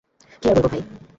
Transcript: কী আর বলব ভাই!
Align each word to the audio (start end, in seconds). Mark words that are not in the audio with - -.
কী 0.41 0.45
আর 0.49 0.55
বলব 0.55 0.67
ভাই! 0.71 0.81